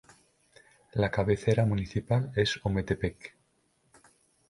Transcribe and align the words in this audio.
La 0.93 1.09
Cabecera 1.11 1.63
Municipal 1.67 2.31
es 2.35 2.57
Ometepec. 2.63 3.35